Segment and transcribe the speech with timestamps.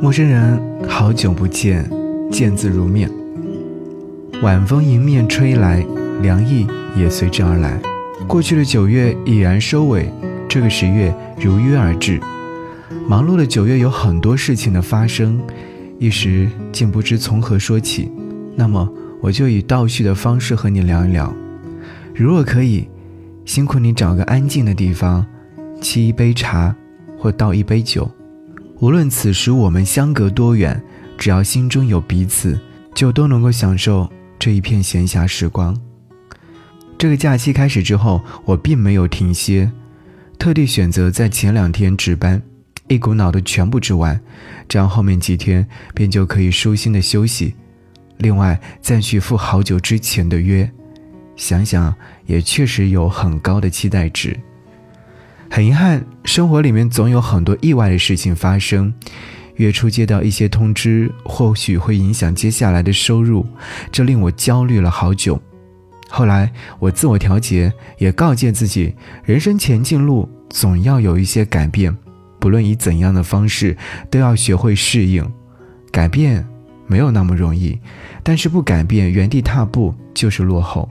[0.00, 1.84] 陌生人，好久不见，
[2.30, 3.10] 见字如面。
[4.42, 5.84] 晚风迎面吹来，
[6.22, 7.80] 凉意也随之而来。
[8.28, 10.08] 过去的九月已然收尾，
[10.48, 12.20] 这个十月如约而至。
[13.08, 15.40] 忙碌的九月有很多事情的发生，
[15.98, 18.08] 一时竟不知从何说起。
[18.54, 18.88] 那么，
[19.20, 21.34] 我就以倒叙的方式和你聊一聊。
[22.14, 22.88] 如果可以，
[23.44, 25.26] 辛苦你找个安静的地方，
[25.80, 26.72] 沏一杯茶，
[27.18, 28.08] 或倒一杯酒。
[28.80, 30.80] 无论此时我们相隔多远，
[31.16, 32.58] 只要心中有彼此，
[32.94, 35.76] 就都能够享受这一片闲暇时光。
[36.96, 39.70] 这个假期开始之后，我并没有停歇，
[40.38, 42.40] 特地选择在前两天值班，
[42.86, 44.20] 一股脑的全部治完，
[44.68, 47.54] 这样后面几天便就可以舒心的休息。
[48.18, 50.70] 另外再去赴好久之前的约，
[51.34, 51.92] 想想
[52.26, 54.38] 也确实有很高的期待值。
[55.50, 58.92] 很遗憾，生活里面总有很多意外的事情发生。
[59.56, 63.44] 月初接到一些通知，或许会影响接下来的收入，
[63.90, 65.40] 这令我焦虑了好久。
[66.08, 71.96] 后来我自我调节，也告诫自己，人生前进路总要有一些改变，
[72.38, 73.76] 不论以怎样的方式，
[74.10, 75.28] 都要学会适应。
[75.90, 76.46] 改变
[76.86, 77.78] 没有那么容易，
[78.22, 80.88] 但是不改变，原地踏步就是落后，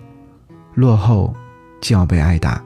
[0.73, 1.33] 落后
[1.79, 2.61] 就要被挨打。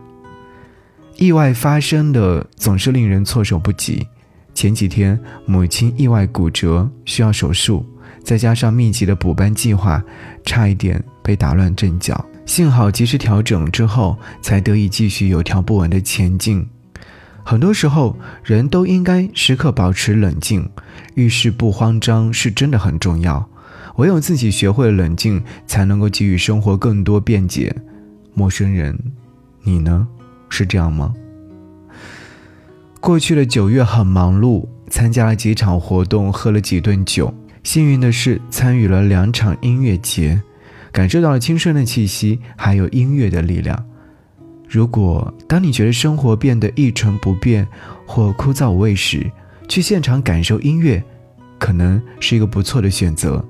[1.17, 4.07] 意外发生的总是令人措手不及。
[4.53, 7.85] 前几天母亲意外骨折，需要手术，
[8.23, 10.03] 再加上密集的补班计划，
[10.43, 12.25] 差一点被打乱阵脚。
[12.45, 16.67] 幸好及时调整之后，才得以继续有条不紊的前进。
[17.43, 20.69] 很多时候，人都应该时刻保持冷静，
[21.15, 23.47] 遇事不慌张是真的很重要。
[23.97, 27.75] 唯有自己学会冷静，才能够给予生活更多便捷。
[28.33, 28.97] 陌生人，
[29.63, 30.07] 你呢？
[30.51, 31.13] 是这样吗？
[32.99, 37.33] 过去的九月很忙碌，参加了几场活动，喝了几顿酒。
[37.63, 40.41] 幸运的是，参与了两场音乐节，
[40.91, 43.85] 感受到了青春的气息，还有音乐的力量。
[44.67, 47.67] 如果当你觉得生活变得一成不变
[48.05, 49.31] 或枯燥无味时，
[49.67, 51.03] 去现场感受音乐，
[51.57, 53.43] 可能是一个不错的选择。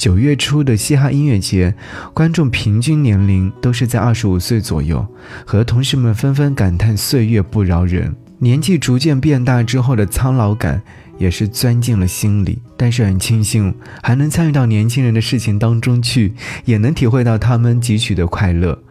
[0.00, 1.74] 九月初的嘻哈音乐节，
[2.14, 5.06] 观众平均年龄都是在二十五岁左右，
[5.44, 8.16] 和同事们纷纷感叹岁月不饶人。
[8.38, 10.80] 年纪逐渐变大之后的苍老感，
[11.18, 12.62] 也是钻进了心里。
[12.78, 16.32] 但是很庆幸，还能参与到年轻人的事情当中去，
[16.64, 18.82] 也能体会到他们汲取的快乐。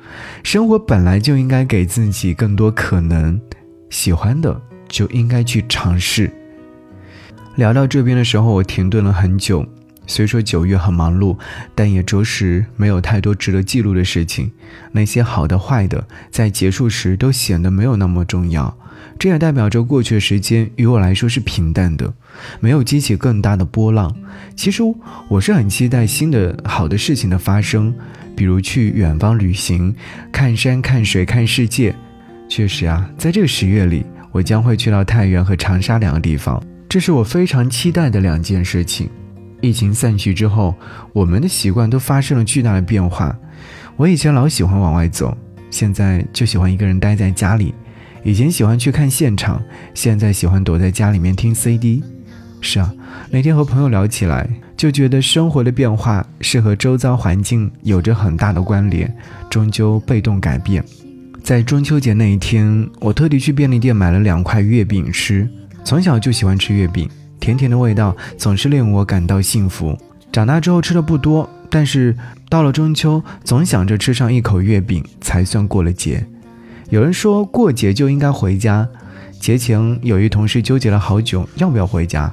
[0.43, 3.41] 生活本来就应该给自己更多可能，
[3.89, 6.29] 喜欢的就应该去尝试。
[7.55, 9.65] 聊到这边的时候，我停顿了很久。
[10.09, 11.37] 虽说九月很忙碌，
[11.75, 14.51] 但也着实没有太多值得记录的事情。
[14.91, 18.75] 那些好的、坏的，在结束时都显得没有那么重要。
[19.19, 22.11] 这也代表着过去的时间于我来说是平淡的，
[22.59, 24.13] 没有激起更大的波浪。
[24.55, 24.81] 其实
[25.29, 27.93] 我是很期待新的好的事情的发生，
[28.35, 29.95] 比如去远方旅行，
[30.31, 31.95] 看山、看水、看世界。
[32.47, 36.59] 确实啊，在这个十月里，我将会去到太原和长沙两个地方，
[36.89, 39.07] 这是我非常期待的两件事情。
[39.61, 40.73] 疫情散去之后，
[41.13, 43.37] 我们的习惯都发生了巨大的变化。
[43.97, 45.37] 我以前老喜欢往外走，
[45.69, 47.73] 现在就喜欢一个人待在家里。
[48.23, 49.61] 以前喜欢去看现场，
[49.93, 52.03] 现在喜欢躲在家里面听 CD。
[52.61, 52.93] 是啊，
[53.29, 59.13] 那天和朋友聊起来，就觉得生活的变化是和周遭环境有着很大的关联，
[59.49, 60.83] 终究被动改变。
[61.41, 65.49] 在中秋节那一天，我特地去便利店买了两块月饼吃。
[65.85, 67.09] 从小就喜欢吃月饼。
[67.39, 69.97] 甜甜的味道总是令我感到幸福。
[70.31, 72.15] 长大之后吃的不多，但是
[72.49, 76.25] 到了中秋，总想着吃上一口月饼才算过了节。
[76.89, 78.87] 有人说过节就应该回家，
[79.39, 82.31] 节前有一同事纠结了好久要不要回家。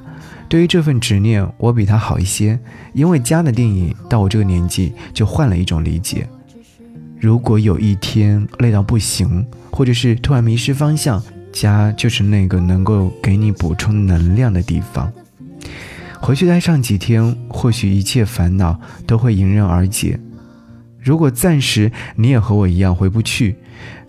[0.49, 2.59] 对于这份执念，我比他好一些，
[2.93, 6.29] 因为家的定义到我这个年纪就换了一种理解。
[7.19, 11.23] 如果有一天累到不行，或者是突然迷失方向。
[11.59, 15.11] 家就是那个能够给你补充能量的地方。
[16.21, 20.21] 回去待上几天，或许一切烦恼都会迎刃而解。
[21.01, 23.57] 如果暂时你也和我一样回不去，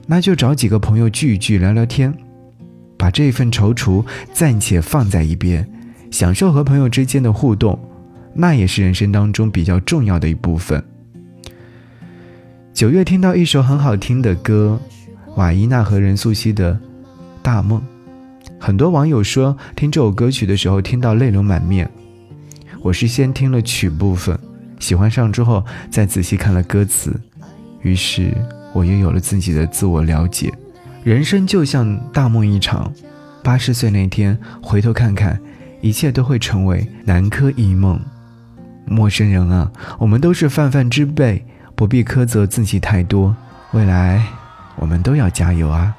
[0.07, 2.13] 那就找几个朋友聚一聚，聊聊天，
[2.97, 4.03] 把这份踌躇
[4.33, 5.65] 暂且放在一边，
[6.11, 7.79] 享受和朋友之间的互动，
[8.33, 10.83] 那也是人生当中比较重要的一部分。
[12.73, 14.79] 九月听到一首很好听的歌，
[15.35, 16.77] 瓦伊娜和任素汐的。
[17.47, 17.81] 大梦，
[18.59, 21.89] 很多网友说听这首歌曲的时候听到泪流满面。
[22.81, 24.38] 我是先听了曲部分，
[24.79, 27.17] 喜欢上之后再仔细看了歌词，
[27.83, 28.35] 于是
[28.73, 30.53] 我又有了自己的自我了解。
[31.05, 32.91] 人生就像大梦一场，
[33.41, 35.39] 八十岁那天回头看看，
[35.79, 37.97] 一切都会成为南柯一梦。
[38.85, 41.45] 陌生人啊，我们都是泛泛之辈，
[41.75, 43.33] 不必苛责自己太多。
[43.71, 44.21] 未来，
[44.75, 45.95] 我们都要加油啊！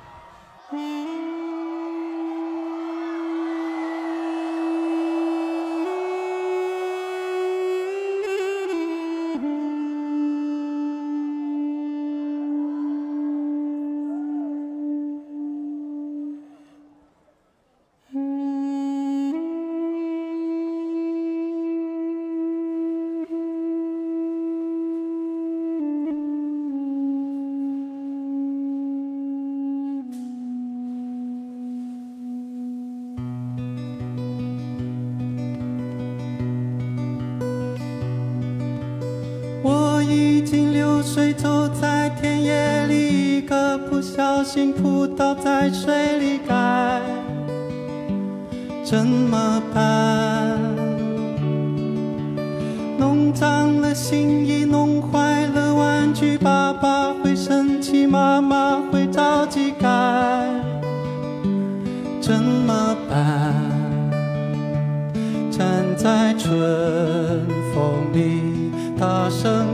[41.15, 47.01] 水走在田野里，一个不小心扑倒在水里，该
[48.85, 50.59] 怎么办？
[52.99, 59.89] 弄脏了新衣，弄坏了玩具，爸爸会生气，妈妈会着急，该
[62.21, 63.55] 怎么办？
[65.51, 65.67] 站
[65.97, 66.53] 在春
[67.75, 68.59] 风里。
[69.01, 69.68] 大声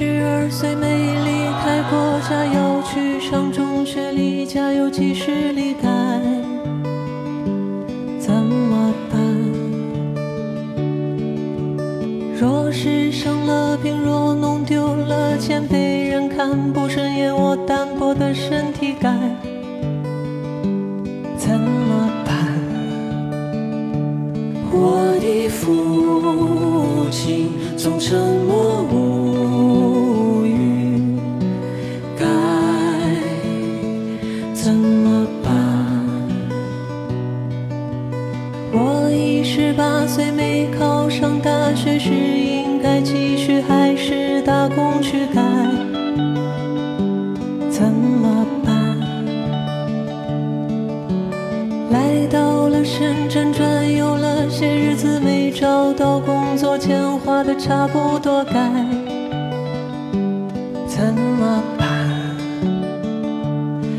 [0.00, 5.88] 十二岁，没离开过家，要去上中学，离家有几十里，该
[8.18, 9.20] 怎么办？
[12.34, 19.12] 若是生了病，若弄丢了钱，被人看不顺眼，我单薄的身体该
[21.36, 22.58] 怎么办？
[24.72, 28.18] 我的父亲总沉
[28.48, 29.09] 默无
[42.02, 45.26] 是应该继续还是打工去？
[45.34, 45.42] 该
[47.68, 48.98] 怎么办？
[51.90, 58.54] 来到了深圳转悠了些日子，没找到工作，钱花的差不多，该
[60.86, 61.86] 怎么办？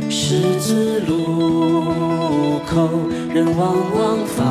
[0.09, 1.83] 十字路
[2.65, 2.89] 口
[3.31, 4.47] 人往往繁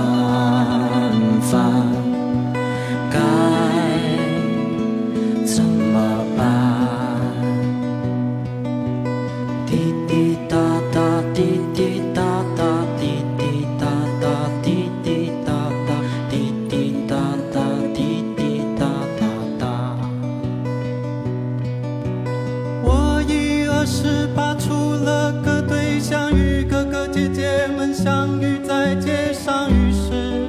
[28.41, 30.49] 雨在街上，于是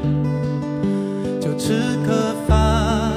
[1.39, 3.11] 就吃个饭。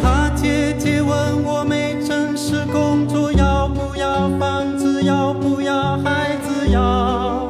[0.00, 7.48] 他姐姐问我没正式工作，要不要房子，要不要孩子，要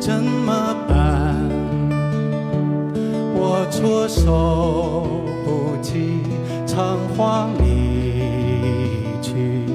[0.00, 1.34] 怎么办？
[3.36, 6.22] 我措手不及，
[6.66, 8.22] 仓皇离
[9.22, 9.66] 去，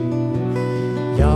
[1.17, 1.27] 要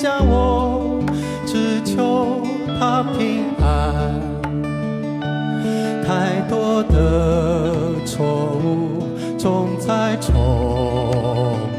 [0.00, 0.26] 番景象。
[0.26, 1.02] 我
[1.46, 2.42] 只求
[2.78, 4.20] 他平安。
[6.06, 9.04] 太多的错误
[9.38, 10.34] 总在重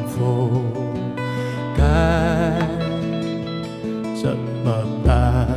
[0.07, 0.63] 复，
[1.75, 1.83] 该
[4.15, 4.71] 怎么
[5.05, 5.47] 办？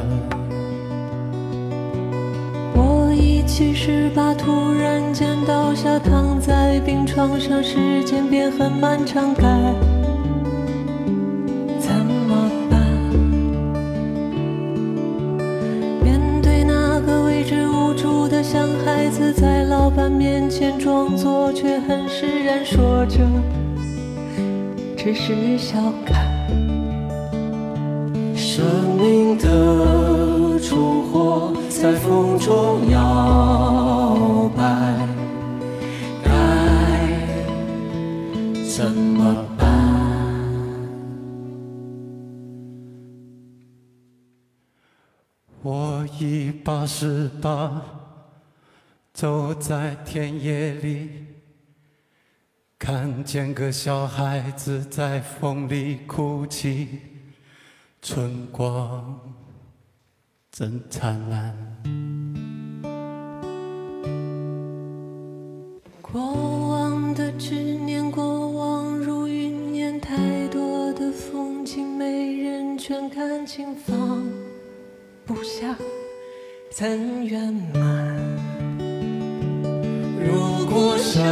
[2.74, 9.44] 我一七十八，突然间倒下，躺在病床上，时间变很漫长，该
[18.54, 23.18] 像孩子，在老板面前装作，却很释然，说着
[24.96, 26.24] 只是笑看。
[28.36, 28.64] 生
[28.96, 34.62] 命的烛火在风中摇摆，
[36.22, 36.30] 该
[38.68, 39.66] 怎么办？
[45.60, 47.82] 我已八十八，
[49.14, 51.08] 走在田野里，
[52.76, 56.88] 看见个小孩子在风里哭泣，
[58.02, 59.20] 春光
[60.50, 61.56] 真灿烂。
[66.02, 66.20] 过
[66.70, 74.26] 往的执念，过往如云烟，太多的风景，没人全看清，放
[75.24, 75.76] 不下，
[76.72, 78.13] 怎圆满？
[80.74, 81.22] 无生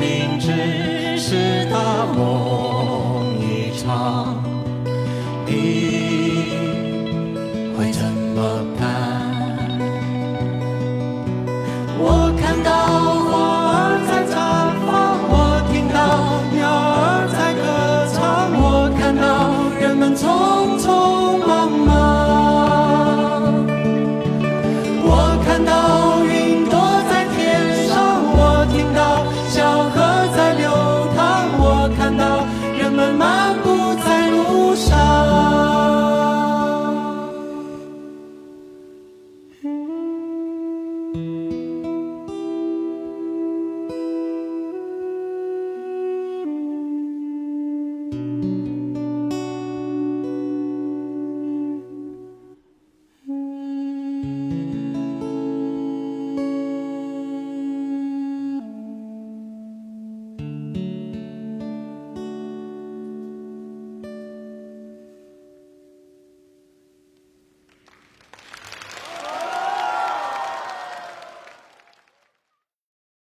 [0.00, 4.43] 命只是大梦一场。